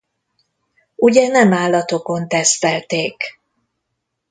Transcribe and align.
Ugye 0.95 1.27
nem 1.27 1.53
állatokon 1.53 2.27
tesztelték? 2.27 3.39